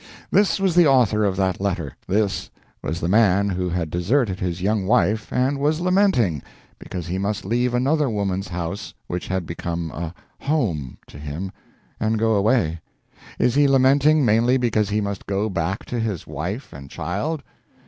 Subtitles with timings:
[0.31, 2.49] This was the author of that letter, this
[2.81, 6.41] was the man who had deserted his young wife and was lamenting,
[6.79, 11.51] because he must leave another woman's house which had become a "home" to him,
[11.99, 12.79] and go away.
[13.37, 17.43] Is he lamenting mainly because he must go back to his wife and child?